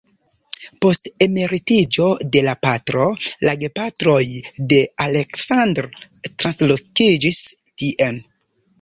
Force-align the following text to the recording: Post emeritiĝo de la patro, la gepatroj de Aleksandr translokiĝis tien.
Post 0.85 1.09
emeritiĝo 1.25 2.07
de 2.37 2.41
la 2.47 2.55
patro, 2.67 3.05
la 3.49 3.55
gepatroj 3.65 4.19
de 4.75 4.83
Aleksandr 5.09 5.89
translokiĝis 6.35 7.47
tien. 7.63 8.23